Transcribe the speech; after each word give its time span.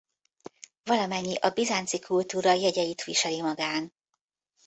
Valamennyi 0.83 1.35
a 1.35 1.49
bizánci 1.49 1.99
kultúra 1.99 2.51
jegyeit 2.51 3.03
viseli 3.03 3.41
magán. 3.41 3.93